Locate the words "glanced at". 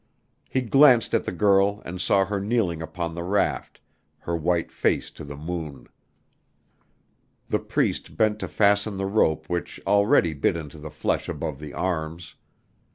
0.61-1.25